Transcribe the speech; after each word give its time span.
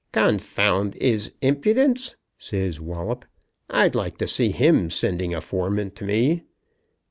"Confound 0.13 0.95
'is 0.95 1.31
impudence," 1.43 2.15
says 2.35 2.79
Wallop; 2.81 3.23
"I'd 3.69 3.93
like 3.93 4.17
to 4.17 4.25
see 4.25 4.49
him 4.49 4.89
sending 4.89 5.35
a 5.35 5.41
foreman 5.41 5.91
to 5.91 6.03
me. 6.03 6.41